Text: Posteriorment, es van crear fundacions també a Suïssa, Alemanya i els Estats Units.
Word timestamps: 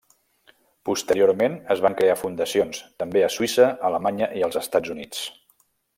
Posteriorment, 0.89 1.57
es 1.75 1.83
van 1.87 1.97
crear 1.99 2.17
fundacions 2.21 2.81
també 3.03 3.23
a 3.27 3.29
Suïssa, 3.37 3.69
Alemanya 3.91 4.31
i 4.41 4.45
els 4.49 4.59
Estats 4.63 4.97
Units. 4.99 5.23